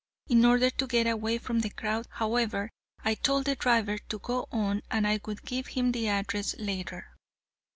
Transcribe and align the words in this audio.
In 0.27 0.45
order 0.45 0.71
to 0.71 0.87
get 0.87 1.05
away 1.05 1.37
from 1.37 1.59
the 1.59 1.69
crowd, 1.69 2.07
however, 2.09 2.71
I 3.05 3.13
told 3.13 3.45
the 3.45 3.55
driver 3.55 3.99
to 3.99 4.17
go 4.17 4.47
on 4.51 4.81
and 4.89 5.05
I 5.07 5.19
would 5.27 5.43
give 5.45 5.67
him 5.67 5.91
the 5.91 6.07
address 6.07 6.55
later. 6.57 7.15